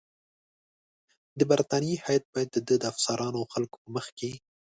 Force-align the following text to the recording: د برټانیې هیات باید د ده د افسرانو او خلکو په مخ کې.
د 1.39 1.41
برټانیې 1.49 1.95
هیات 2.05 2.23
باید 2.33 2.49
د 2.53 2.57
ده 2.67 2.75
د 2.81 2.83
افسرانو 2.91 3.37
او 3.41 3.45
خلکو 3.53 3.75
په 3.83 3.89
مخ 3.95 4.05
کې. 4.17 4.31